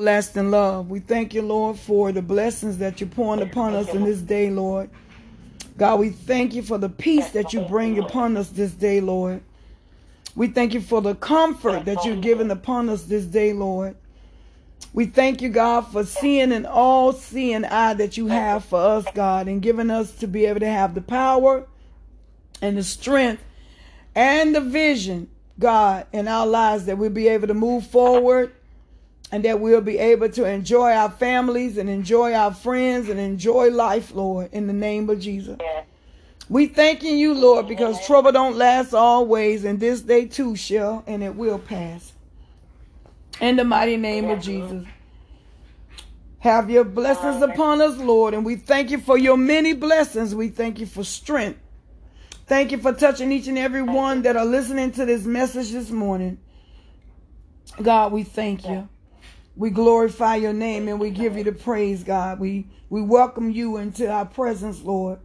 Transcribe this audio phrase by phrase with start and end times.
[0.00, 0.90] lasting love.
[0.90, 4.50] We thank you, Lord, for the blessings that you're pouring upon us in this day,
[4.50, 4.90] Lord.
[5.76, 9.42] God, we thank you for the peace that you bring upon us this day, Lord.
[10.34, 13.96] We thank you for the comfort that you're giving upon us this day, Lord.
[14.92, 19.04] We thank you, God, for seeing an all seeing eye that you have for us,
[19.14, 21.66] God, and giving us to be able to have the power
[22.60, 23.44] and the strength
[24.14, 25.28] and the vision,
[25.58, 28.52] God, in our lives that we'll be able to move forward
[29.32, 33.70] and that we'll be able to enjoy our families and enjoy our friends and enjoy
[33.70, 35.58] life, Lord, in the name of Jesus.
[36.48, 41.22] We thanking you, Lord, because trouble don't last always, and this day too shall, and
[41.22, 42.12] it will pass.
[43.40, 44.84] In the mighty name of Jesus.
[46.40, 50.34] Have your blessings upon us, Lord, and we thank you for your many blessings.
[50.34, 51.60] We thank you for strength.
[52.46, 55.90] Thank you for touching each and every one that are listening to this message this
[55.90, 56.38] morning.
[57.80, 58.88] God, we thank you.
[59.56, 62.40] We glorify your name and we give you the praise, God.
[62.40, 65.20] We we welcome you into our presence, Lord.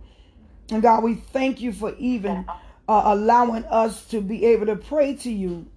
[0.71, 2.45] And God, we thank you for even
[2.87, 5.67] uh, allowing us to be able to pray to you.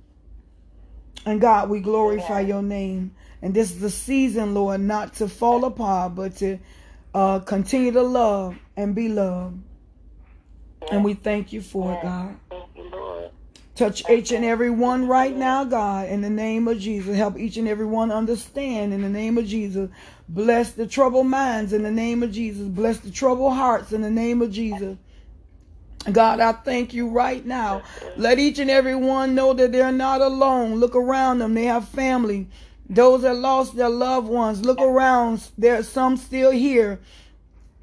[1.27, 3.14] And God, we glorify your name.
[3.42, 6.59] And this is the season, Lord, not to fall apart, but to
[7.15, 9.59] uh, continue to love and be loved.
[10.91, 12.37] And we thank you for it, God.
[13.79, 17.17] Touch each and every one right now, God, in the name of Jesus.
[17.17, 19.89] Help each and every one understand in the name of Jesus.
[20.29, 22.67] Bless the troubled minds in the name of Jesus.
[22.67, 24.99] Bless the troubled hearts in the name of Jesus.
[26.11, 27.83] God, I thank you right now.
[28.17, 30.81] Let each and every one know that they're not alone.
[30.81, 31.55] Look around them.
[31.55, 32.49] They have family.
[32.91, 35.41] Those that lost their loved ones, look around.
[35.56, 36.99] There's some still here.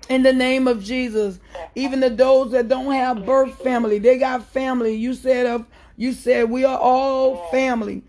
[0.10, 1.40] In the name of Jesus.
[1.74, 4.94] Even the those that don't have birth family, they got family.
[4.94, 5.66] You said of
[5.98, 8.04] you said we are all family.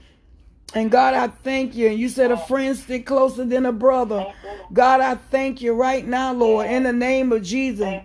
[0.74, 1.88] And God, I thank you.
[1.88, 4.26] And you said a friend stick closer than a brother.
[4.72, 8.02] God, I thank you right now, Lord, in the name of Jesus.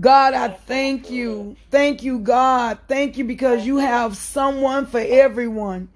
[0.00, 1.56] God, I thank you.
[1.70, 2.78] Thank you, God.
[2.88, 5.88] Thank you because you have someone for everyone.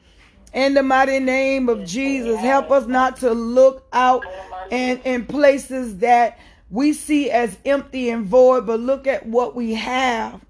[0.52, 4.24] In the mighty name of Jesus, help us not to look out
[4.70, 6.38] and in places that
[6.70, 10.40] we see as empty and void, but look at what we have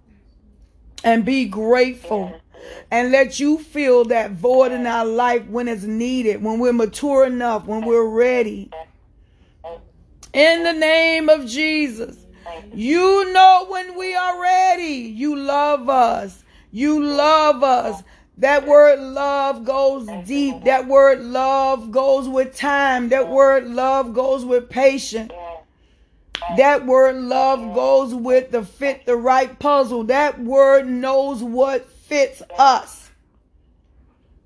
[1.07, 2.35] and be grateful
[2.91, 7.25] and let you fill that void in our life when it's needed, when we're mature
[7.25, 8.69] enough, when we're ready.
[10.33, 12.19] In the name of Jesus,
[12.75, 15.15] you know when we are ready.
[15.15, 16.43] You love us.
[16.73, 18.03] You love us.
[18.39, 20.65] That word love goes deep.
[20.65, 23.11] That word love goes with time.
[23.11, 25.31] That word love goes with patience.
[26.57, 30.05] That word love goes with the fit the right puzzle.
[30.05, 33.11] That word knows what fits us.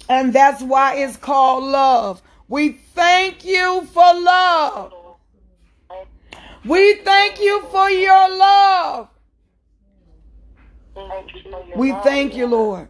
[0.09, 2.23] And that's why it's called love.
[2.49, 4.93] We thank you for love.
[6.65, 9.09] We thank you for your love.
[11.77, 12.89] We thank you, Lord.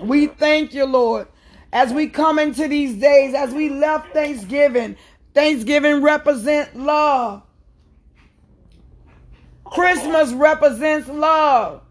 [0.00, 1.28] We thank you, Lord.
[1.72, 4.96] As we come into these days, as we left Thanksgiving,
[5.34, 7.42] Thanksgiving represents love.
[9.70, 11.82] Christmas represents love.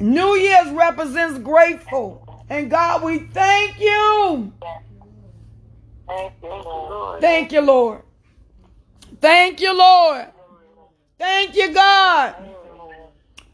[0.00, 2.44] New Year's represents grateful.
[2.50, 4.52] And God, we thank you.
[6.06, 8.00] Thank you, Lord.
[9.20, 10.26] Thank you, Lord.
[11.18, 12.34] Thank you, God.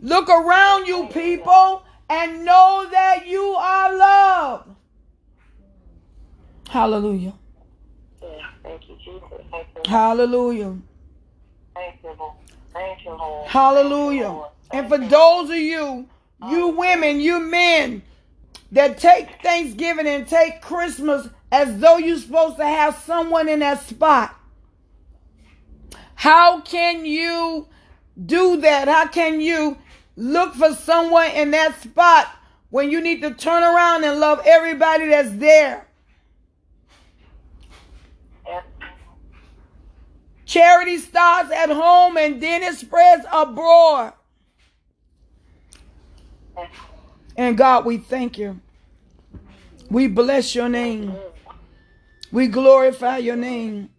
[0.01, 4.71] Look around you, people, and know that you are loved.
[6.69, 7.35] Hallelujah.
[8.63, 9.87] Thank you, Jesus.
[9.87, 10.77] Hallelujah.
[11.75, 12.35] Thank you, Lord.
[12.73, 13.49] Thank you, Lord.
[13.49, 14.45] Hallelujah.
[14.73, 16.09] And for those of you,
[16.49, 18.03] you women, you men
[18.73, 23.83] that take Thanksgiving and take Christmas as though you're supposed to have someone in that
[23.83, 24.37] spot.
[26.15, 27.67] How can you
[28.27, 28.89] do that?
[28.89, 29.79] How can you
[30.17, 32.29] look for someone in that spot
[32.69, 35.87] when you need to turn around and love everybody that's there?
[40.51, 44.15] Charity starts at home and then it spreads abroad.
[47.37, 48.61] And God, we thank you.
[49.89, 51.15] We bless your name.
[52.33, 53.91] We glorify your name.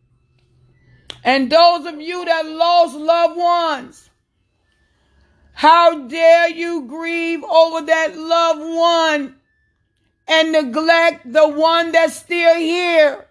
[1.24, 4.10] And those of you that lost loved ones,
[5.54, 9.36] how dare you grieve over that loved one
[10.28, 13.26] and neglect the one that's still here?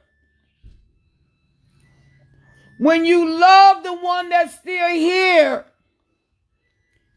[2.80, 5.66] When you love the one that's still here,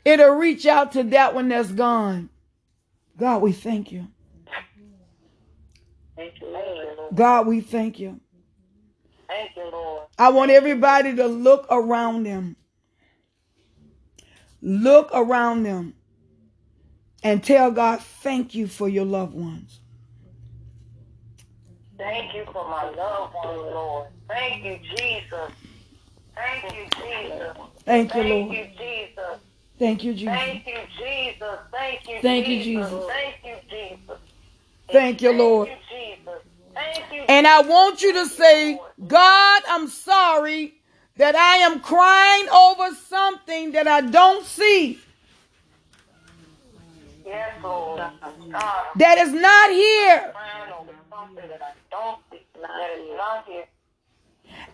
[0.04, 2.30] it'll reach out to that one that's gone.
[3.18, 4.10] God, we thank you.
[6.18, 7.16] Thank you, Lord.
[7.16, 8.20] God, we thank you.
[9.30, 10.04] Thank you, Lord.
[10.18, 12.58] I want everybody to look around them.
[14.62, 15.94] Look around them
[17.24, 19.80] and tell God, thank you for your loved ones.
[21.98, 24.08] Thank you for my loved ones, Lord.
[24.28, 25.52] Thank you, Jesus.
[26.36, 27.58] Thank you, Jesus.
[27.86, 28.58] Thank you, Thank Lord.
[28.58, 29.40] you, Jesus.
[29.80, 30.26] Thank you, Jesus.
[30.26, 31.60] Thank you, Jesus.
[31.72, 33.06] Thank you, Thank you, Jesus.
[33.08, 34.20] Thank you, Jesus.
[34.92, 35.70] Thank you, Lord.
[36.74, 37.26] Thank you, Jesus.
[37.30, 40.74] And I want you to say, God, I'm sorry
[41.18, 45.00] that I am crying over something that I don't see,
[47.26, 48.02] Yes, Lord.
[48.98, 50.34] That is not here,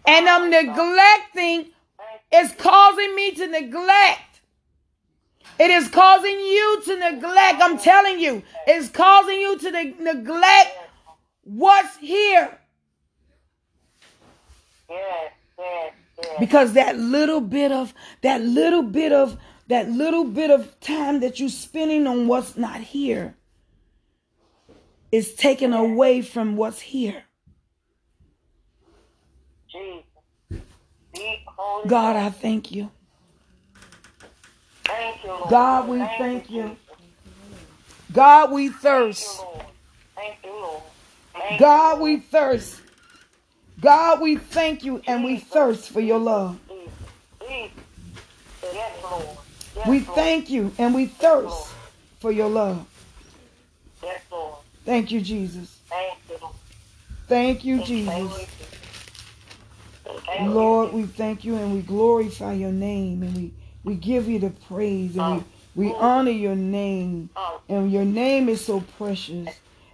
[0.07, 1.71] and I'm neglecting,
[2.31, 4.41] it's causing me to neglect.
[5.59, 7.61] It is causing you to neglect.
[7.61, 10.77] I'm telling you, it's causing you to ne- neglect
[11.43, 12.57] what's here.
[14.89, 16.35] Yes, yes, yes.
[16.39, 19.37] because that little bit of that little bit of
[19.67, 23.35] that little bit of time that you're spending on what's not here
[25.11, 27.23] is taken away from what's here
[31.87, 32.89] god i thank you
[34.85, 35.49] Thank you, Lord.
[35.51, 36.63] God, we thank you.
[36.63, 36.77] Jesus.
[38.11, 39.45] god we Thank you, thirst.
[40.15, 40.81] Thank you, Lord.
[41.33, 42.81] Thank god we thirst
[43.79, 46.59] god we thank you and we thirst for your love
[49.87, 51.69] we thank you and we thirst
[52.19, 52.88] for your love.
[54.89, 56.37] Thank you jesus Thank you,
[57.27, 58.49] thank you jesus
[60.41, 63.53] Lord, we thank you and we glorify your name and we,
[63.83, 65.43] we give you the praise and
[65.75, 65.97] we, we oh.
[65.97, 67.29] honor your name.
[67.35, 69.47] Oh, And your name is so precious.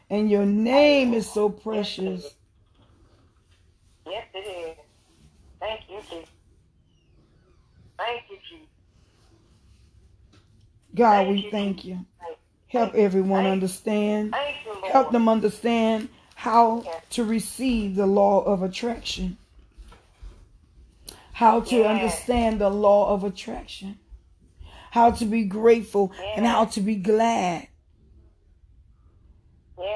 [0.10, 2.36] And your name is so precious.
[4.06, 4.78] yes, it is.
[5.60, 6.30] Thank you, Jesus.
[7.98, 8.68] Thank you, Jesus.
[10.94, 12.06] God, we thank you.
[12.76, 14.32] Help everyone understand.
[14.32, 14.92] Thank you, Lord.
[14.92, 19.38] Help them understand how to receive the law of attraction.
[21.32, 24.00] How to understand the law of attraction.
[24.92, 27.68] How to be grateful and how to be glad.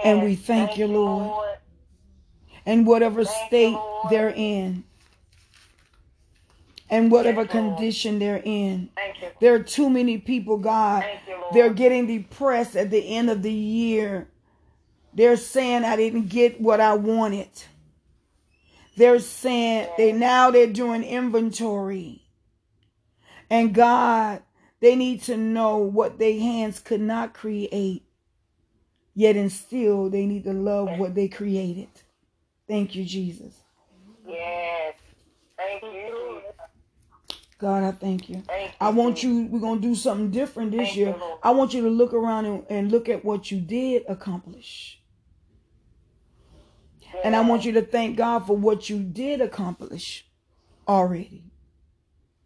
[0.04, 1.46] And we thank you, Lord.
[2.66, 3.78] in whatever state
[4.10, 4.84] they're in
[6.90, 8.90] and whatever Yes, condition they're in.
[8.96, 9.30] Thank you.
[9.40, 11.04] There are too many people, God.
[11.04, 11.54] Thank you, Lord.
[11.54, 14.28] They're getting depressed at the end of the year.
[15.14, 17.50] They're saying I didn't get what I wanted.
[18.98, 22.24] They're saying they now they're doing inventory.
[23.50, 24.44] And God,
[24.80, 28.04] they need to know what their hands could not create.
[29.16, 31.90] Yet and still they need to love what they created.
[32.68, 33.54] Thank you, Jesus.
[34.28, 34.96] Yes.
[35.58, 36.29] Thank you.
[37.60, 38.42] God, I thank you.
[38.48, 38.76] Thank you.
[38.80, 39.24] I want Jesus.
[39.24, 41.10] you, we're going to do something different this year.
[41.10, 45.00] you, I want you to look around and, and look at what you did accomplish.
[47.24, 50.26] And I want you to thank God for what you did accomplish
[50.88, 51.44] already.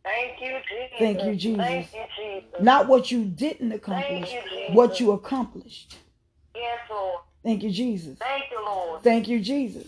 [0.04, 0.98] Thank you, Jesus.
[1.00, 1.66] Thank you, Jesus.
[1.66, 2.62] Thank you, Jesus.
[2.62, 5.98] Not what you didn't accomplish, you, what you accomplished.
[6.56, 7.22] Yes, Lord.
[7.44, 8.18] Thank you, Jesus.
[8.18, 9.04] Thank you, Lord.
[9.04, 9.88] Thank you, Jesus.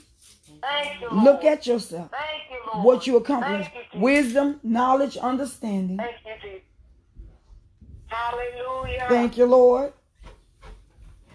[1.02, 2.10] You, Look at yourself.
[2.12, 2.86] Thank you, Lord.
[2.86, 3.72] What you accomplished.
[3.94, 5.98] You, Wisdom, knowledge, understanding.
[5.98, 6.60] Thank you.
[8.08, 9.06] Hallelujah.
[9.10, 9.94] Thank you, Lord.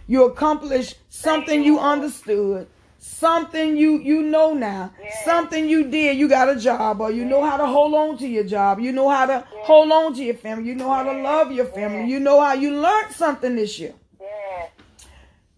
[0.06, 2.66] You accomplished something you understood,
[2.98, 5.24] something you you know now, Yes.
[5.24, 6.16] something you did.
[6.16, 8.80] You got a job, or you know how to hold on to your job.
[8.80, 10.64] You know how to hold on to your family.
[10.68, 12.00] You know how to love your family.
[12.00, 12.08] Yes.
[12.10, 13.94] You know how you learned something this year.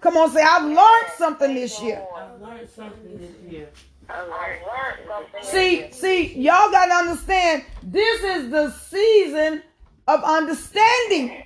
[0.03, 0.13] Yes.
[0.13, 2.05] Come on, say I've learned something this year.
[2.11, 2.23] Lord.
[2.23, 3.69] I learned something this year.
[4.09, 4.61] I learned
[5.07, 5.41] something.
[5.41, 7.65] this See, see, y'all got to understand.
[7.83, 9.63] This is the season
[10.09, 11.45] of understanding.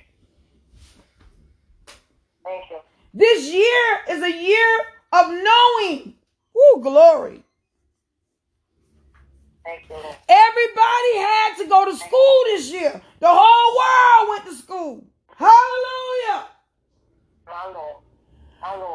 [2.43, 2.77] Thank you.
[3.13, 4.79] This year is a year
[5.13, 6.15] of knowing.
[6.53, 7.43] Woo, glory.
[9.63, 9.95] Thank you,
[10.29, 13.01] Everybody had to go to school this year.
[13.19, 15.03] The whole world went to school.
[15.35, 16.47] Hallelujah.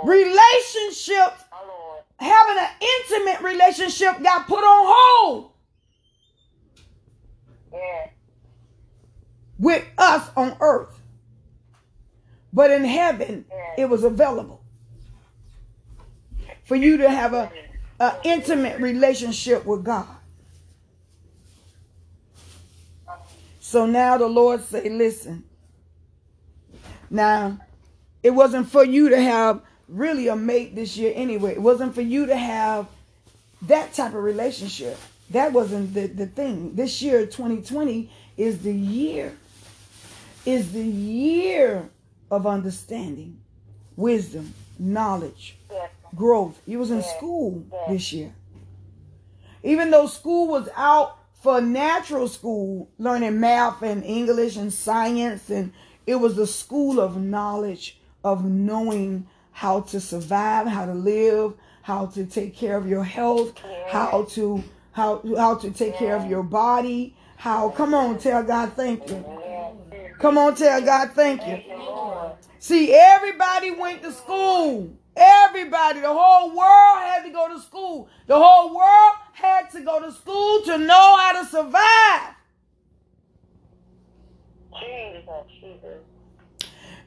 [0.04, 1.44] Relationships,
[2.18, 5.52] having an intimate relationship got put on hold
[7.72, 8.10] Yes.
[9.58, 10.98] with us on earth.
[12.52, 13.46] But in heaven,
[13.78, 14.60] it was available
[16.64, 17.50] for you to have a,
[17.98, 20.06] a intimate relationship with God.
[23.60, 25.44] So now the Lord say, listen.
[27.08, 27.58] Now,
[28.22, 31.52] it wasn't for you to have really a mate this year anyway.
[31.52, 32.86] It wasn't for you to have
[33.62, 34.98] that type of relationship.
[35.30, 36.74] That wasn't the, the thing.
[36.74, 39.34] This year, 2020, is the year,
[40.44, 41.88] is the year
[42.30, 43.38] of understanding,
[43.96, 45.90] wisdom, knowledge, Yes.
[46.14, 46.60] growth.
[46.66, 48.32] You was in school this year.
[49.62, 55.72] Even though school was out for natural school, learning math and English and science, and
[56.06, 62.06] it was the school of knowledge, of knowing how to survive, how to live, how
[62.06, 64.62] to take care of your health, how to
[64.92, 67.16] how how to take care of your body.
[67.36, 69.24] How come on, tell God thank you.
[70.18, 71.60] Come on, tell God thank you.
[72.58, 74.96] See, everybody went to school.
[75.14, 78.08] Everybody, the whole world had to go to school.
[78.28, 82.34] The whole world had to go to school to know how to survive.
[84.80, 85.24] Jesus,
[85.60, 86.11] Jesus.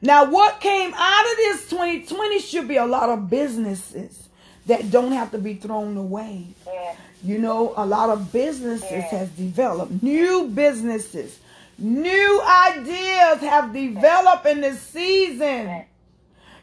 [0.02, 4.28] Now, what came out of this 2020 should be a lot of businesses
[4.66, 6.46] that don't have to be thrown away.
[6.66, 6.98] Yes.
[7.22, 10.02] You know, a lot of businesses has developed.
[10.02, 11.38] New businesses,
[11.78, 15.84] new ideas have developed in this season.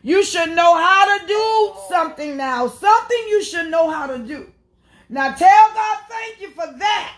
[0.03, 2.67] You should know how to do something now.
[2.67, 4.51] Something you should know how to do.
[5.09, 7.15] Now tell God thank you for that.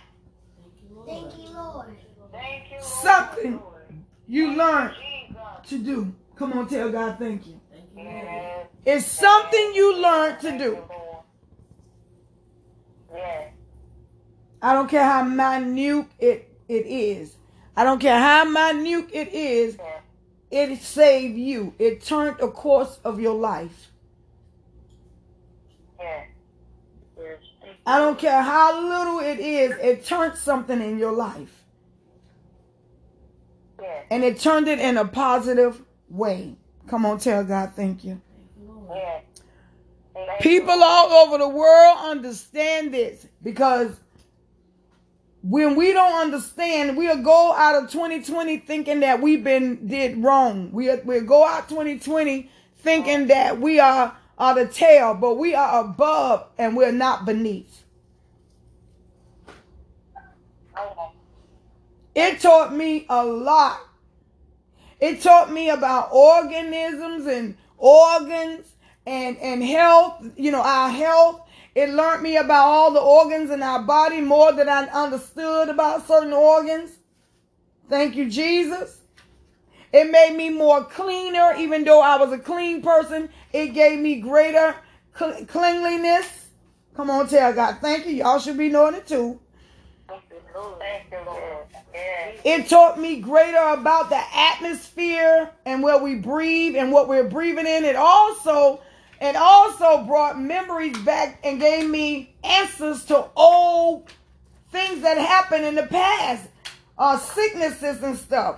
[1.05, 1.97] Thank you, Lord.
[2.31, 2.83] Thank you, Lord.
[2.83, 3.59] Something
[4.27, 4.95] you learned
[5.69, 6.13] To do.
[6.35, 7.59] Come on, tell God thank you.
[7.95, 8.67] Yes.
[8.85, 10.77] It's something you learned to do.
[13.11, 13.51] Yes.
[14.61, 17.35] I don't care how minute it, it is.
[17.75, 19.77] I don't care how minute it is.
[19.77, 20.01] Yes.
[20.51, 21.73] It saved you.
[21.79, 23.91] It turned the course of your life.
[25.99, 26.27] Yes.
[27.87, 29.71] I don't care how little it is.
[29.81, 31.64] It turned something in your life.
[33.81, 34.05] Yes.
[34.09, 36.55] And it turned it in a positive way.
[36.87, 38.21] Come on, tell God thank you.
[38.89, 39.23] Yes.
[40.13, 43.99] Thank People all over the world understand this because
[45.41, 50.71] when we don't understand, we'll go out of 2020 thinking that we've been did wrong.
[50.71, 55.81] We we'll go out 2020 thinking that we are are the tail, but we are
[55.81, 57.84] above and we're not beneath.
[62.15, 63.79] It taught me a lot.
[64.99, 68.71] It taught me about organisms and organs
[69.05, 71.41] and, and health, you know, our health.
[71.75, 76.07] It learned me about all the organs in our body more than I understood about
[76.07, 76.91] certain organs.
[77.89, 79.01] Thank you, Jesus.
[79.91, 83.29] It made me more cleaner, even though I was a clean person.
[83.53, 84.75] It gave me greater
[85.17, 86.47] cl- cleanliness.
[86.95, 88.13] Come on, tell God, thank you.
[88.13, 89.39] Y'all should be knowing it too.
[90.07, 90.35] Thank you, Lord.
[90.35, 90.35] Thank you, Lord.
[90.35, 90.43] Yes.
[92.43, 97.65] It taught me greater about the atmosphere and where we breathe and what we're breathing
[97.67, 97.83] in.
[97.83, 98.81] It also
[99.21, 104.09] it also brought memories back and gave me answers to old
[104.71, 106.47] things that happened in the past,
[106.97, 108.57] uh, sicknesses and stuff.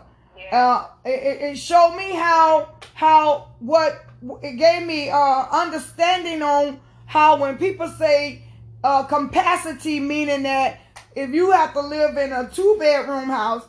[0.51, 4.05] Uh, it, it- showed me how how what
[4.41, 8.41] it gave me uh, understanding on how when people say
[8.83, 10.79] uh, capacity, meaning that
[11.17, 13.67] if you have to live in a two bedroom house,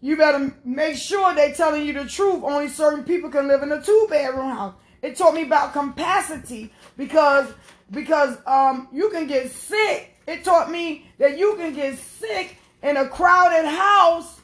[0.00, 2.44] you better make sure they're telling you the truth.
[2.44, 4.74] Only certain people can live in a two bedroom house.
[5.02, 7.52] It taught me about capacity because
[7.90, 10.16] because um you can get sick.
[10.28, 14.40] It taught me that you can get sick in a crowded house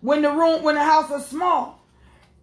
[0.00, 1.84] when the room when the house is small.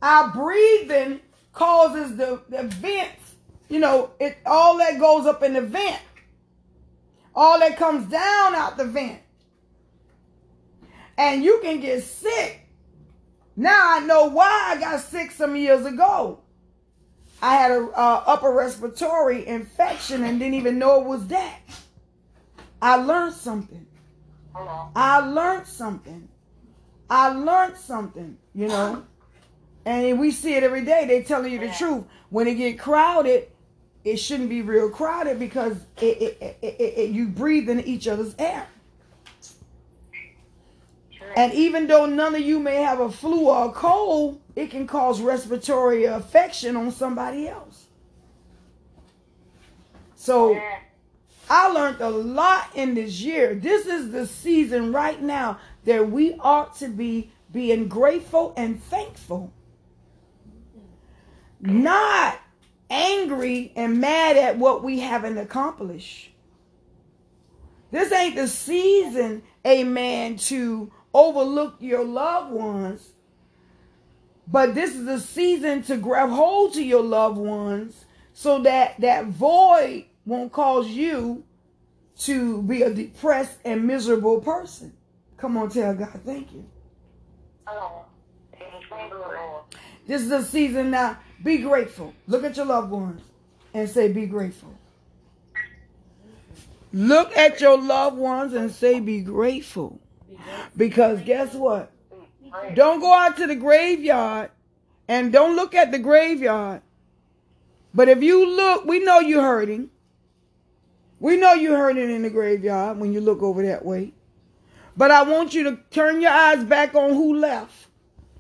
[0.04, 1.22] Our breathing
[1.54, 3.36] causes the, the vents,
[3.68, 6.00] you know, it all that goes up in the vent.
[7.40, 9.22] All that comes down out the vent.
[11.18, 12.68] And you can get sick.
[13.56, 16.42] Now I know why I got sick some years ago.
[17.42, 21.62] I had a uh, upper respiratory infection and didn't even know it was that.
[22.82, 23.88] I learned something.
[24.94, 26.28] I learned something.
[27.10, 29.06] I learned something, you know.
[29.86, 31.06] And we see it every day.
[31.08, 32.04] They telling you the truth.
[32.32, 33.48] When it get crowded,
[34.04, 38.68] it shouldn't be real crowded because it, it, it, you breathe in each other's air.
[41.36, 44.88] And even though none of you may have a flu or a cold, it can
[44.88, 47.86] cause respiratory affection on somebody else.
[50.16, 50.60] So
[51.50, 53.56] I learned a lot in this year.
[53.56, 59.54] This is the season right now that we ought to be being grateful and thankful.
[61.62, 62.40] Not
[62.90, 66.32] angry and mad at what we haven't accomplished.
[67.92, 73.14] This ain't the season, amen, to overlook your loved ones.
[74.48, 79.26] But this is the season to grab hold to your loved ones so that that
[79.28, 81.44] void won't cause you
[82.20, 84.94] to be a depressed and miserable person.
[85.38, 86.66] Come on, tell God, thank you.
[87.68, 88.06] Oh,
[88.58, 89.18] thank you,
[90.06, 91.18] This is a season now.
[91.44, 92.14] Be grateful.
[92.28, 93.22] Look at your loved ones
[93.74, 94.74] and say, Be grateful.
[96.92, 100.00] Look at your loved ones and say, Be grateful.
[100.76, 101.92] Because guess what?
[102.74, 104.52] Don't go out to the graveyard
[105.08, 106.82] and don't look at the graveyard.
[107.94, 109.90] But if you look, we know you're hurting.
[111.20, 114.14] We know you're hurting in the graveyard when you look over that way.
[114.96, 117.88] But I want you to turn your eyes back on who left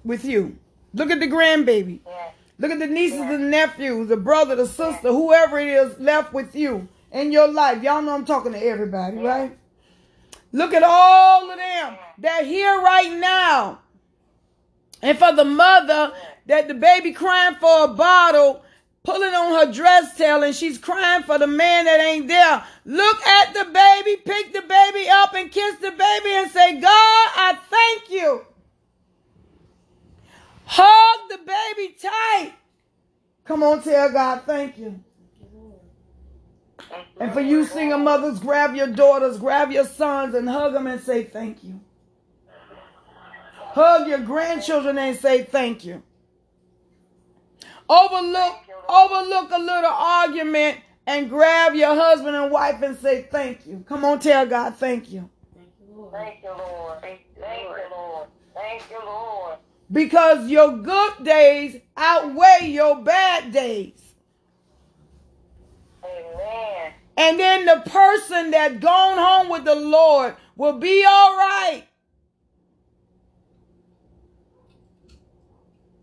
[0.03, 0.57] with you.
[0.93, 1.99] Look at the grandbaby.
[2.59, 6.55] Look at the nieces and nephews, the brother, the sister, whoever it is left with
[6.55, 7.81] you in your life.
[7.81, 9.57] Y'all know I'm talking to everybody, right?
[10.51, 11.97] Look at all of them.
[12.17, 13.79] They're here right now.
[15.01, 16.13] And for the mother
[16.47, 18.63] that the baby crying for a bottle,
[19.03, 22.63] pulling on her dress tail, and she's crying for the man that ain't there.
[22.83, 26.83] Look at the baby, pick the baby up, and kiss the baby and say, God,
[26.89, 28.45] I thank you.
[30.65, 32.53] Hug the baby tight.
[33.45, 35.03] Come on, tell God, thank you.
[37.19, 41.01] And for you single mothers, grab your daughters, grab your sons, and hug them and
[41.01, 41.79] say thank you.
[43.55, 46.01] Hug your grandchildren and say thank you.
[47.87, 48.55] Overlook,
[48.87, 53.83] overlook a little argument and grab your husband and wife and say thank you.
[53.87, 55.29] Come on, tell God thank you.
[55.55, 56.13] Thank you, Lord.
[56.13, 57.01] Thank you, Lord.
[57.01, 57.21] Thank
[57.67, 58.27] you, Lord.
[58.53, 59.57] Thank you, Lord.
[59.91, 63.99] Because your good days outweigh your bad days.
[66.03, 66.93] Amen.
[67.17, 71.83] And then the person that gone home with the Lord will be all right.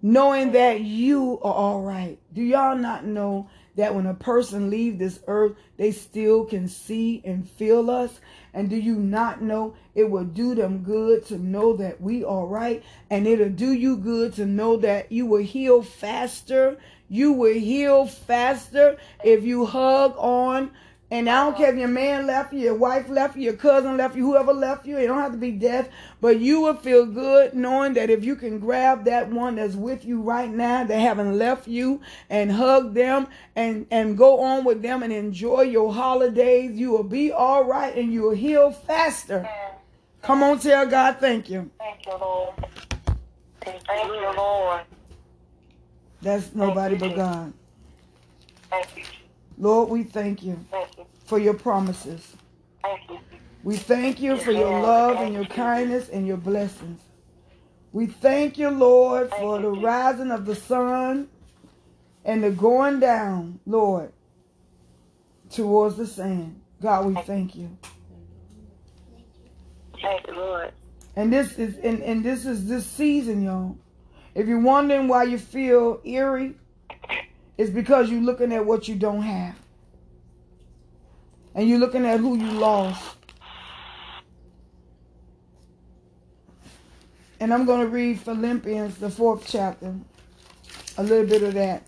[0.03, 2.19] Knowing that you are all right.
[2.33, 7.23] Do y'all not know that when a person leave this earth, they still can see
[7.25, 8.21] and feel us?
[8.57, 12.47] And do you not know it will do them good to know that we are
[12.47, 12.83] right?
[13.11, 16.79] And it'll do you good to know that you will heal faster.
[17.11, 20.71] You will heal faster if you hug on.
[21.09, 23.97] And I don't care if your man left you, your wife left you, your cousin
[23.97, 25.89] left you, whoever left you, it don't have to be death,
[26.21, 30.05] but you will feel good knowing that if you can grab that one that's with
[30.05, 34.83] you right now that haven't left you and hug them and, and go on with
[34.83, 39.49] them and enjoy your holidays, you will be all right and you will heal faster.
[40.23, 41.71] Come on, tell God thank you.
[41.79, 42.53] Thank you, Lord.
[43.61, 44.81] Thank you, Lord.
[46.21, 47.53] That's nobody but God.
[48.71, 49.05] Thank you.
[49.59, 51.07] Lord, we thank you Thank you.
[51.25, 52.37] for your promises.
[52.83, 53.19] Thank you.
[53.63, 57.01] We thank you for your love and your kindness and your blessings.
[57.93, 61.29] We thank you, Lord, for the rising of the sun
[62.25, 64.13] and the going down, Lord,
[65.51, 66.61] towards the sand.
[66.83, 67.77] God, we thank you.
[70.01, 70.73] Thank you, Lord.
[71.17, 73.79] And this is and, and this is this season, y'all.
[74.35, 76.55] If you're wondering why you feel eerie,
[77.59, 79.57] it's because you're looking at what you don't have.
[81.55, 83.17] And you're looking at who you lost.
[87.41, 89.95] And I'm going to read Philippians, the fourth chapter,
[90.99, 91.83] a little bit of that.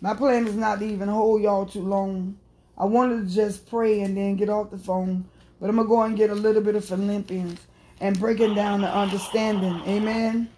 [0.00, 2.38] My plan is not to even hold y'all too long.
[2.76, 5.24] I wanted to just pray and then get off the phone.
[5.60, 7.58] But I'm going to go and get a little bit of Philippians
[8.00, 9.80] and breaking down the understanding.
[9.86, 10.48] Amen.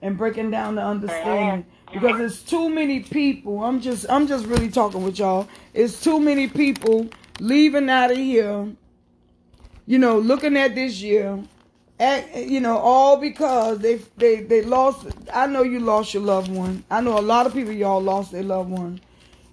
[0.00, 1.66] And breaking down the understanding.
[1.92, 3.62] Because it's too many people.
[3.62, 5.48] I'm just I'm just really talking with y'all.
[5.74, 8.68] It's too many people leaving out of here,
[9.86, 11.38] you know, looking at this year.
[12.00, 15.06] At, you know, all because they they they lost.
[15.32, 16.82] I know you lost your loved one.
[16.90, 19.00] I know a lot of people y'all lost their loved one,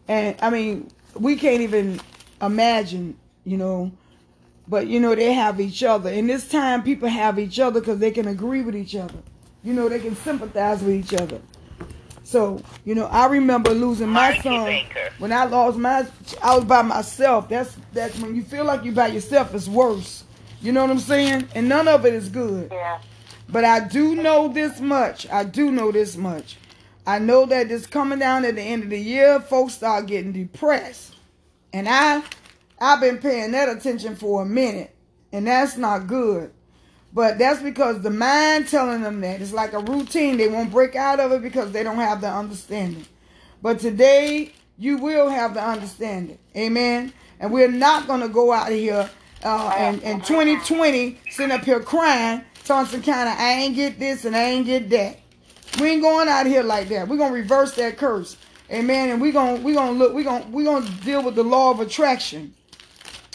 [0.08, 2.00] and I mean we can't even
[2.42, 3.92] imagine, you know,
[4.68, 6.10] but you know they have each other.
[6.10, 9.20] In this time, people have each other because they can agree with each other.
[9.64, 11.42] You know, they can sympathize with each other.
[12.30, 15.10] So, you know, I remember losing my son Baker.
[15.18, 16.06] when I lost my.
[16.44, 17.50] I was by myself.
[17.50, 19.56] That's that's when you feel like you're by yourself.
[19.56, 20.26] It's worse.
[20.62, 21.48] You know what I'm saying?
[21.56, 22.70] And none of it is good.
[22.72, 23.02] Yeah.
[23.50, 25.28] But I do know this much.
[25.32, 26.58] I do know this much.
[27.08, 30.32] I know that it's coming down at the end of the year, folks start getting
[30.32, 31.16] depressed.
[31.74, 32.22] And I
[32.80, 34.96] I've been paying that attention for a minute.
[35.32, 36.52] And that's not good.
[37.14, 39.42] But that's because the mind telling them that.
[39.42, 40.38] It's like a routine.
[40.38, 43.06] They won't break out of it because they don't have the understanding.
[43.62, 46.38] But today you will have the understanding.
[46.56, 47.12] Amen.
[47.40, 49.10] And we're not gonna go out of here
[49.44, 54.36] uh, and, and 2020 sitting up here crying, Thompson County, I ain't get this and
[54.36, 55.20] I ain't get that.
[55.80, 57.08] We ain't going out here like that.
[57.08, 58.38] We're gonna reverse that curse.
[58.72, 59.10] Amen.
[59.10, 61.80] And we're gonna we're gonna look, we're gonna we're gonna deal with the law of
[61.80, 62.54] attraction.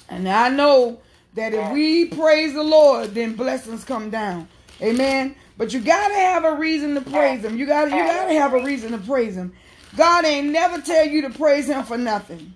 [0.08, 1.00] And I know
[1.34, 4.48] that if we praise the Lord, then blessings come down.
[4.80, 5.36] Amen.
[5.56, 7.56] But you gotta have a reason to praise him.
[7.56, 9.52] You gotta you gotta have a reason to praise him.
[9.96, 12.54] God ain't never tell you to praise him for nothing.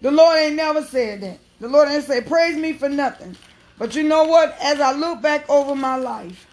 [0.00, 1.38] The Lord ain't never said that.
[1.58, 3.36] The Lord ain't say, praise me for nothing.
[3.78, 4.56] But you know what?
[4.60, 6.46] As I look back over my life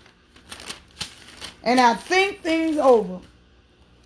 [1.63, 3.19] and I think things over,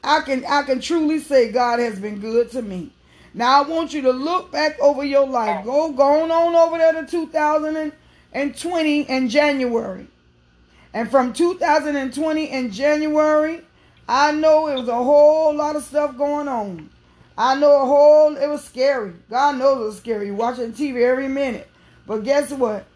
[0.03, 2.91] I can I can truly say God has been good to me.
[3.37, 5.63] Now I want you to look back over your life.
[5.63, 10.07] Go going on over there to 2020 in January.
[10.91, 13.61] And from 2020 in January,
[14.09, 16.89] I know it was a whole lot of stuff going on.
[17.37, 19.13] I know a whole, it was scary.
[19.29, 20.25] God knows it was scary.
[20.25, 21.69] You're watching TV every minute.
[22.07, 22.87] But guess what?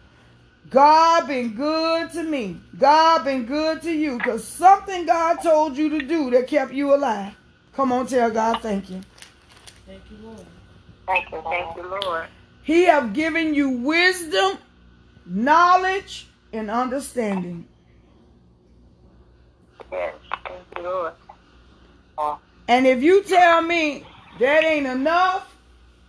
[0.70, 2.60] God been good to me.
[2.76, 6.92] God been good to you because something God told you to do that kept you
[6.92, 7.32] alive.
[7.74, 9.02] Come on, tell God thank you.
[9.86, 10.46] Thank you, Lord.
[11.06, 12.26] Thank you, thank you, Lord.
[12.62, 14.58] He have given you wisdom,
[15.26, 17.66] knowledge, and understanding.
[19.90, 20.14] Yes,
[20.46, 21.12] thank you, Lord.
[22.16, 24.04] Oh, And if you tell me
[24.38, 25.54] that ain't enough,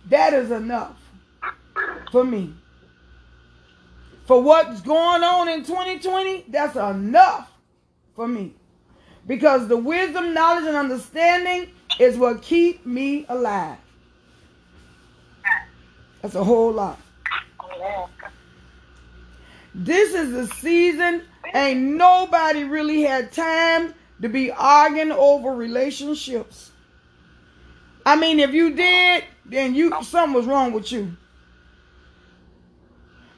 [0.08, 0.96] that is enough
[2.12, 2.54] for me.
[4.26, 7.50] For what's going on in 2020, that's enough
[8.14, 8.54] for me.
[9.26, 13.78] Because the wisdom, knowledge, and understanding is what keep me alive.
[16.22, 16.98] That's a whole lot.
[19.74, 21.22] This is the season.
[21.52, 26.70] Ain't nobody really had time to be arguing over relationships.
[28.06, 31.16] I mean, if you did, then you something was wrong with you.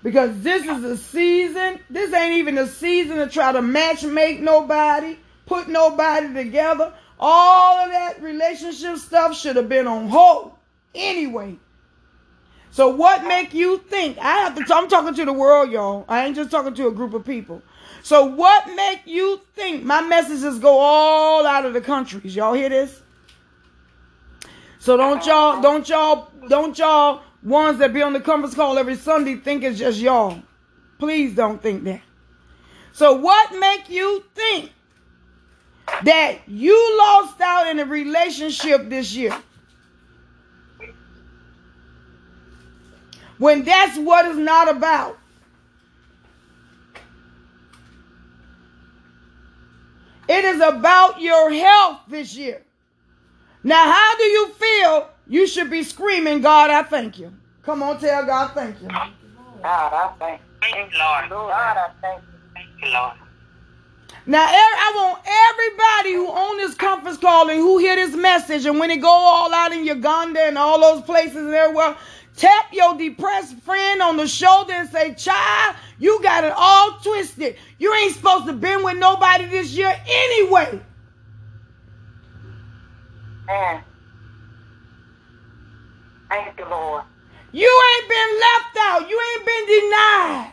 [0.03, 1.81] Because this is a season.
[1.91, 6.93] This ain't even a season to try to match make nobody, put nobody together.
[7.19, 10.53] All of that relationship stuff should have been on hold
[10.95, 11.59] anyway.
[12.71, 14.19] So what make you think?
[14.19, 14.75] I have to.
[14.75, 16.05] I'm talking to the world, y'all.
[16.09, 17.63] I ain't just talking to a group of people.
[18.03, 22.37] So what make you think my messages go all out of the countries?
[22.37, 23.03] Y'all hear this?
[24.79, 28.97] So don't y'all, don't y'all, don't y'all ones that be on the conference call every
[28.97, 30.43] Sunday think it's just y'all.
[30.99, 32.03] Please don't think that.
[32.93, 34.71] So what make you think
[36.05, 39.37] that you lost out in a relationship this year?
[43.39, 45.19] When that's what it's not about.
[50.29, 52.63] It is about your health this year.
[53.63, 55.11] Now, how do you feel?
[55.29, 57.33] You should be screaming, God, I thank you.
[57.63, 58.89] Come on, tell God, thank you.
[58.89, 59.13] God,
[59.63, 60.47] I thank you.
[60.61, 61.31] Thank you, Lord.
[61.31, 62.39] God, I thank you.
[62.55, 63.13] Thank you, Lord.
[64.27, 68.67] Now, er, I want everybody who on this conference call and who hear this message,
[68.67, 71.97] and when it go all out in Uganda and all those places and everywhere,
[72.37, 77.57] tap your depressed friend on the shoulder and say, "Child, you got it all twisted.
[77.79, 80.81] You ain't supposed to been with nobody this year anyway."
[83.47, 83.85] Man.
[86.29, 87.05] Thank you, Lord.
[87.53, 89.09] You ain't been left out.
[89.09, 90.53] You ain't been denied.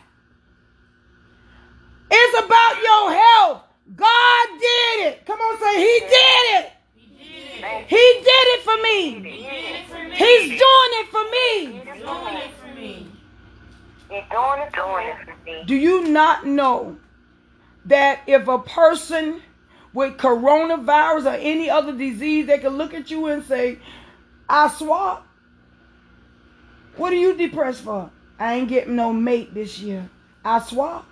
[2.10, 3.62] It's about your health.
[3.96, 5.26] God did it.
[5.26, 6.72] Come on, say He did it.
[7.86, 9.30] He did it for me.
[10.12, 11.72] He's doing it for me.
[11.72, 13.10] He's doing it for me.
[14.10, 15.64] He's doing it, doing it for me.
[15.66, 16.96] Do you not know
[17.86, 19.42] that if a person
[19.92, 23.78] with coronavirus or any other disease, they can look at you and say,
[24.48, 25.26] I swap.
[26.96, 28.10] What are you depressed for?
[28.38, 30.08] I ain't getting no mate this year.
[30.44, 31.06] I swap.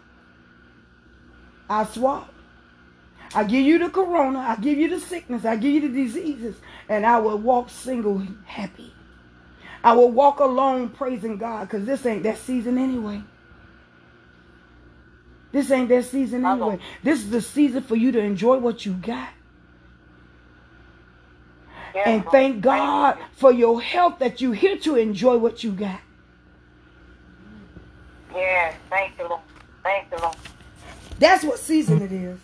[1.73, 2.33] I swap.
[3.35, 6.57] I give you the corona, I give you the sickness, I give you the diseases,
[6.89, 8.93] and I will walk single happy.
[9.83, 13.23] I will walk alone praising God because this ain't that season anyway.
[15.51, 16.79] This ain't that season anyway.
[17.03, 19.31] This is the season for you to enjoy what you got.
[21.95, 26.01] And thank God for your health that you're here to enjoy what you got.
[28.35, 29.43] Yeah, thank you, Lord.
[29.83, 30.37] Thank you, Lord.
[31.23, 32.37] That's what season it is.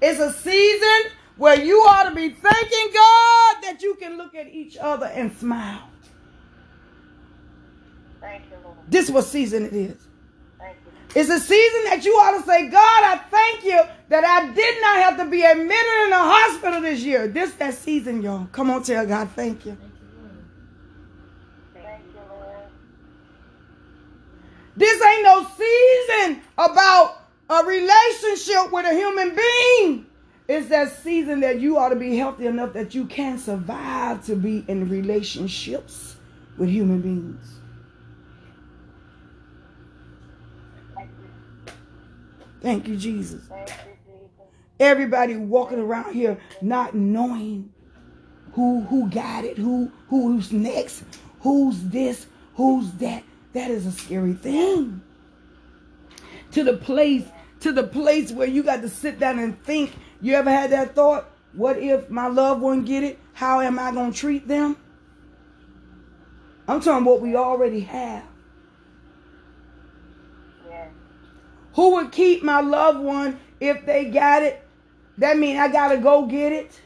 [0.00, 4.46] It's a season where you ought to be thanking God that you can look at
[4.46, 5.82] each other and smile.
[8.20, 8.76] Thank you, Lord.
[8.88, 9.96] This is what season it is.
[10.60, 11.20] Thank you.
[11.20, 14.80] It's a season that you ought to say, God, I thank you that I did
[14.80, 17.26] not have to be admitted in a hospital this year.
[17.26, 18.46] This that season, y'all.
[18.52, 19.76] Come on, tell God, thank you.
[21.74, 22.46] Thank you, Lord.
[24.76, 27.17] This ain't no season about
[27.48, 30.06] a relationship with a human being.
[30.48, 34.34] It's that season that you ought to be healthy enough that you can survive to
[34.34, 36.16] be in relationships
[36.56, 37.58] with human beings.
[42.60, 43.44] Thank you, Jesus.
[43.46, 44.28] Thank you, Jesus.
[44.80, 47.72] Everybody walking around here not knowing
[48.52, 51.04] who who got it, who who's next,
[51.40, 53.22] who's this, who's that.
[53.52, 55.00] That is a scary thing.
[56.52, 57.24] To the place,
[57.60, 59.96] to the place where you got to sit down and think.
[60.20, 61.30] You ever had that thought?
[61.52, 63.18] What if my loved one get it?
[63.32, 64.76] How am I gonna treat them?
[66.66, 68.24] I'm talking what we already have.
[70.68, 70.88] Yes.
[71.74, 74.62] Who would keep my loved one if they got it?
[75.16, 76.80] That mean I gotta go get it.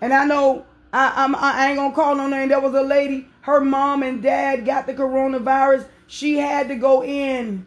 [0.00, 2.50] And I know I, I'm, I ain't gonna call no name.
[2.50, 3.28] There was a lady.
[3.42, 5.86] Her mom and dad got the coronavirus.
[6.06, 7.66] She had to go in.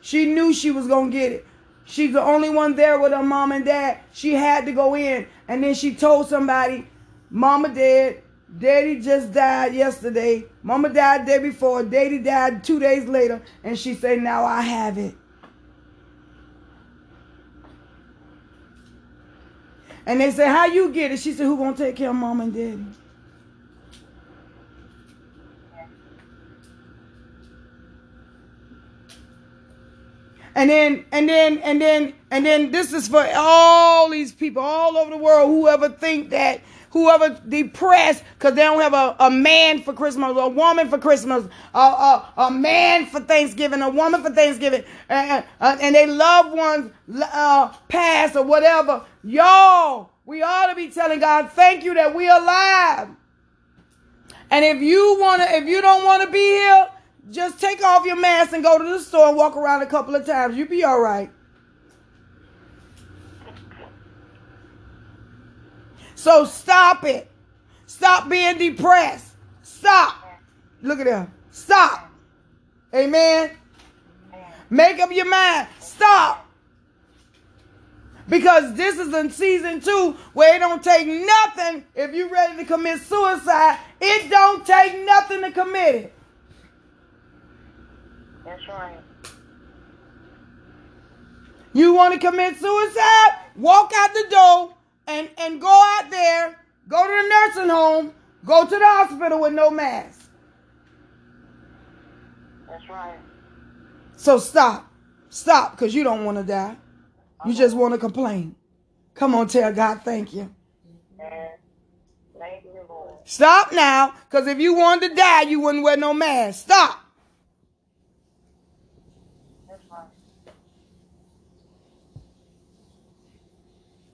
[0.00, 1.46] She knew she was gonna get it.
[1.84, 3.98] She's the only one there with her mom and dad.
[4.12, 6.86] She had to go in, and then she told somebody,
[7.30, 8.22] "Mama dead.
[8.58, 10.44] Daddy just died yesterday.
[10.62, 11.82] Mama died day before.
[11.84, 15.14] Daddy died two days later." And she said, "Now I have it."
[20.06, 22.40] And they said, "How you get it?" She said, "Who gonna take care of mom
[22.40, 22.84] and daddy?"
[30.60, 34.98] And then, and then, and then, and then this is for all these people all
[34.98, 39.30] over the world who ever think that, whoever depressed because they don't have a, a
[39.30, 44.22] man for Christmas, a woman for Christmas, a, a, a man for Thanksgiving, a woman
[44.22, 47.72] for Thanksgiving, and, and they loved ones uh,
[48.36, 49.02] or whatever.
[49.24, 53.08] Y'all, we ought to be telling God, thank you that we're alive.
[54.50, 56.88] And if you wanna, if you don't wanna be here,
[57.30, 60.14] just take off your mask and go to the store and walk around a couple
[60.14, 60.56] of times.
[60.56, 61.30] You'll be all right.
[66.14, 67.30] So stop it.
[67.86, 69.32] Stop being depressed.
[69.62, 70.16] Stop.
[70.82, 71.32] Look at them.
[71.50, 72.10] Stop.
[72.94, 73.50] Amen.
[74.68, 75.68] Make up your mind.
[75.78, 76.46] Stop.
[78.28, 82.64] Because this is in season two where it don't take nothing if you're ready to
[82.64, 83.78] commit suicide.
[84.00, 86.14] It don't take nothing to commit it.
[88.44, 88.98] That's right.
[91.72, 93.30] You want to commit suicide?
[93.56, 94.74] Walk out the door
[95.06, 98.12] and, and go out there, go to the nursing home,
[98.44, 100.30] go to the hospital with no mask.
[102.68, 103.18] That's right.
[104.16, 104.90] So stop.
[105.28, 106.76] Stop because you don't want to die.
[107.46, 108.56] You just want to complain.
[109.14, 110.54] Come on, tell God thank you.
[112.38, 113.14] Thank you, Lord.
[113.24, 116.64] Stop now because if you wanted to die, you wouldn't wear no mask.
[116.64, 116.99] Stop.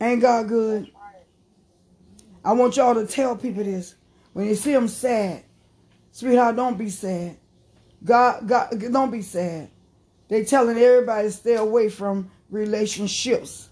[0.00, 0.90] Ain't God good?
[2.44, 3.94] I want y'all to tell people this.
[4.32, 5.44] When you see them sad,
[6.12, 7.38] sweetheart, don't be sad.
[8.04, 9.70] God, God, don't be sad.
[10.28, 13.70] They telling everybody to stay away from relationships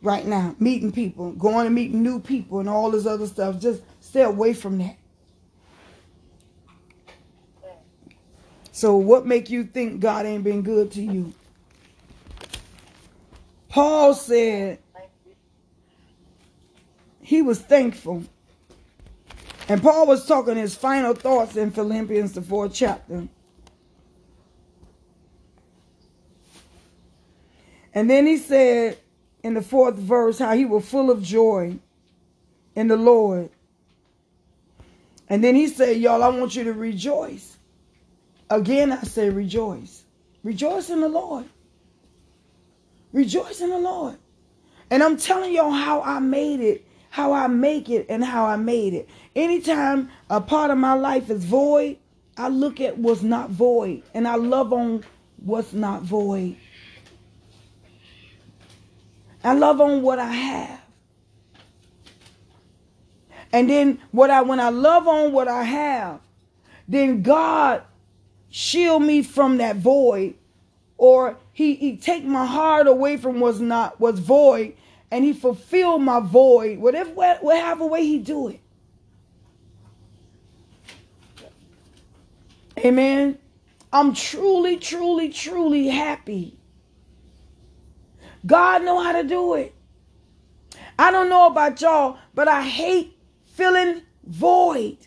[0.00, 0.54] right now.
[0.58, 3.58] Meeting people, going and meeting new people and all this other stuff.
[3.58, 4.96] Just stay away from that.
[8.70, 11.34] So what make you think God ain't been good to you?
[13.68, 14.78] Paul said.
[17.28, 18.24] He was thankful.
[19.68, 23.28] And Paul was talking his final thoughts in Philippians, the fourth chapter.
[27.92, 28.96] And then he said
[29.42, 31.78] in the fourth verse how he was full of joy
[32.74, 33.50] in the Lord.
[35.28, 37.58] And then he said, Y'all, I want you to rejoice.
[38.48, 40.02] Again, I say rejoice.
[40.42, 41.44] Rejoice in the Lord.
[43.12, 44.16] Rejoice in the Lord.
[44.90, 48.56] And I'm telling y'all how I made it, how I make it, and how I
[48.56, 49.08] made it.
[49.34, 51.98] Anytime a part of my life is void,
[52.38, 55.04] I look at what's not void and I love on
[55.38, 56.56] what's not void.
[59.42, 60.80] I love on what I have.
[63.52, 66.20] And then what I when I love on what I have,
[66.86, 67.82] then God
[68.50, 70.34] shield me from that void
[70.96, 74.74] or he he take my heart away from what's not what's void
[75.10, 76.78] and he fulfilled my void.
[76.78, 78.60] Whatever whatever way he do it.
[82.78, 83.38] Amen?
[83.92, 86.58] I'm truly truly truly happy.
[88.46, 89.74] God know how to do it.
[90.98, 93.16] I don't know about y'all but i hate
[93.46, 94.98] feeling void.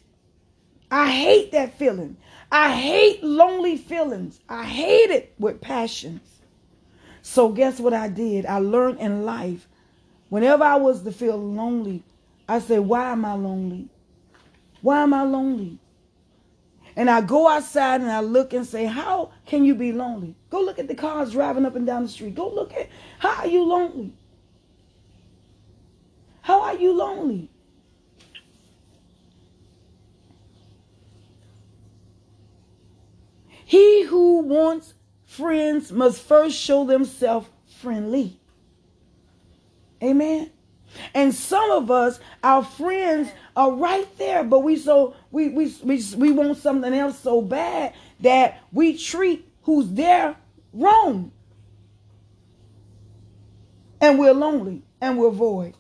[0.90, 2.18] I hate that feeling.
[2.52, 4.42] I hate lonely feelings.
[4.50, 6.42] I hate it with passions.
[7.22, 8.46] So guess what I did?
[8.46, 9.70] I learned in life,
[10.32, 12.04] whenever I was to feel lonely,
[12.48, 13.90] I say, why am I lonely?
[14.82, 15.78] Why am I lonely?
[16.96, 20.36] And I go outside and I look and say, How can you be lonely?
[20.50, 22.36] Go look at the cars driving up and down the street.
[22.36, 22.90] Go look at
[23.20, 24.14] how are you lonely?
[26.42, 27.50] How are you lonely?
[33.66, 34.94] He who wants
[35.26, 37.48] friends must first show themselves
[37.82, 38.41] friendly.
[40.02, 40.52] Amen.
[41.14, 46.04] And some of us, our friends are right there, but we so we we we,
[46.18, 50.36] we want something else so bad that we treat who's there
[50.74, 51.32] wrong.
[54.00, 55.76] And we're lonely and we're void.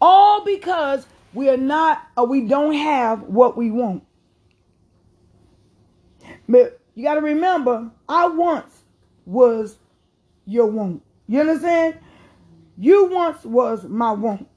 [0.00, 4.04] All because we are not or we don't have what we want.
[6.48, 8.82] But you got to remember, I once
[9.24, 9.78] was
[10.46, 11.02] your want.
[11.28, 11.98] You understand?
[12.80, 14.48] You once was my want.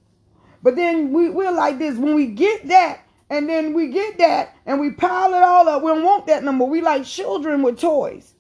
[0.62, 4.56] But then we, we're like this when we get that, and then we get that,
[4.66, 5.84] and we pile it all up.
[5.84, 6.64] We don't want that number.
[6.64, 8.34] We like children with toys.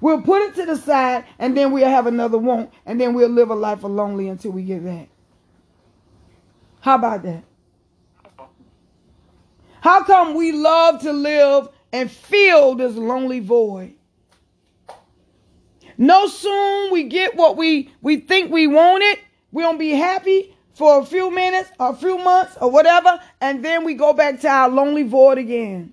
[0.00, 3.28] We'll put it to the side, and then we'll have another want, and then we'll
[3.28, 5.08] live a life of lonely until we get that.
[6.78, 7.42] How about that?
[9.80, 13.97] How come we love to live and fill this lonely void?
[15.98, 19.18] No soon we get what we, we think we wanted,
[19.50, 23.84] we don't be happy for a few minutes, a few months, or whatever, and then
[23.84, 25.92] we go back to our lonely void again.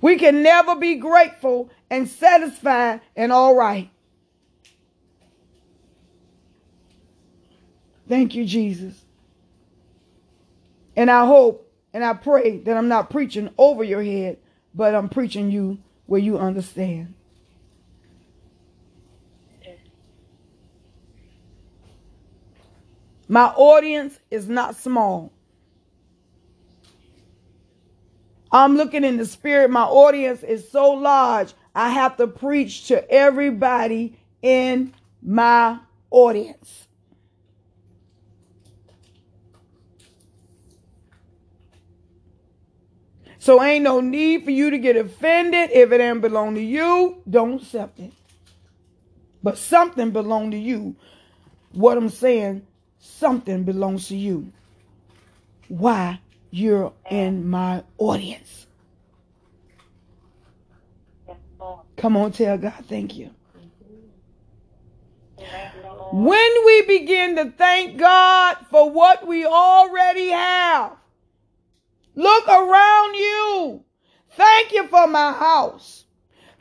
[0.00, 3.90] We can never be grateful and satisfied and all right.
[8.08, 8.94] Thank you, Jesus.
[10.96, 14.38] And I hope and I pray that I'm not preaching over your head,
[14.74, 17.15] but I'm preaching you where you understand.
[23.28, 25.32] My audience is not small.
[28.52, 29.70] I'm looking in the spirit.
[29.70, 31.52] My audience is so large.
[31.74, 35.78] I have to preach to everybody in my
[36.10, 36.86] audience.
[43.38, 45.70] So ain't no need for you to get offended.
[45.70, 48.12] If it ain't belong to you, don't accept it.
[49.42, 50.96] But something belong to you.
[51.72, 52.66] What I'm saying,
[53.06, 54.52] something belongs to you.
[55.68, 58.66] Why you're in my audience.
[61.96, 63.30] Come on, tell God thank you.
[66.12, 70.92] When we begin to thank God for what we already have,
[72.14, 73.84] look around you.
[74.32, 76.04] Thank you for my house.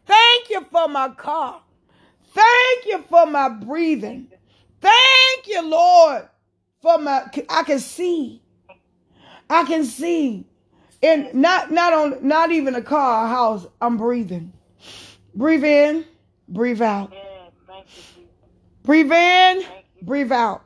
[0.06, 1.62] Thank you for my car.
[2.34, 4.28] Thank you for my breathing.
[4.82, 6.28] Thank you, Lord,
[6.86, 8.44] for my I can see.
[9.50, 10.46] I can see.
[11.02, 14.54] And not not on not even a car, a house, I'm breathing.
[15.34, 16.06] Breathe in,
[16.48, 17.12] breathe out.
[18.84, 19.64] Breathe in,
[20.04, 20.62] breathe out.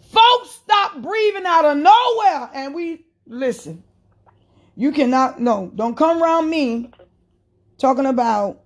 [0.00, 3.82] Folks stop breathing out of nowhere and we listen.
[4.76, 6.92] You cannot no, don't come around me
[7.78, 8.61] talking about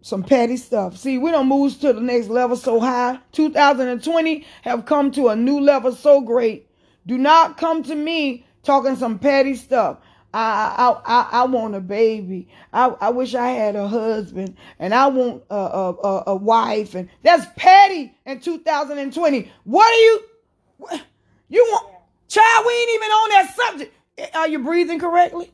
[0.00, 0.96] some petty stuff.
[0.96, 3.18] See, we don't move to the next level so high.
[3.32, 6.68] 2020 have come to a new level so great.
[7.06, 9.98] Do not come to me talking some petty stuff.
[10.32, 12.48] I I I, I want a baby.
[12.72, 17.08] I, I wish I had a husband, and I want a, a, a wife, and
[17.22, 19.50] that's petty in 2020.
[19.64, 21.00] What are you?
[21.48, 21.94] You want?
[22.28, 23.94] Child, we ain't even on that subject.
[24.34, 25.50] Are you breathing correctly?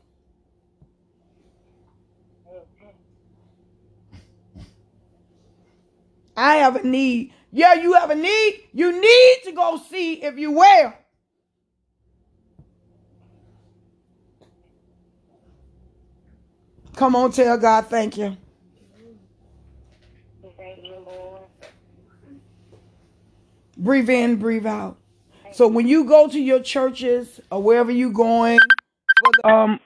[6.37, 7.33] I have a need.
[7.51, 8.63] Yeah, you have a need.
[8.73, 10.93] You need to go see if you well.
[16.95, 18.37] Come on, tell God thank you.
[23.77, 24.97] Breathe in, breathe out.
[25.51, 28.59] So when you go to your churches or wherever you're going
[29.19, 29.79] for the um